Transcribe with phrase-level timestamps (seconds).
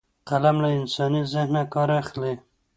[0.29, 2.33] قلم له انساني ذهنه کار اخلي